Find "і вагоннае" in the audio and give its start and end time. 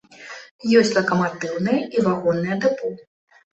1.99-2.61